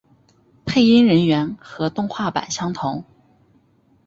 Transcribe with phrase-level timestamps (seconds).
[0.65, 3.03] 配音人员和动画版相同。